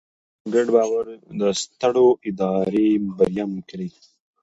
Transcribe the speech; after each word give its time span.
ګډ 0.53 0.67
باور 0.75 1.05
د 1.39 1.41
سترې 1.61 2.07
ادارې 2.29 2.87
بریا 3.17 3.45
ممکنه 3.53 3.85
کوي. 3.93 3.99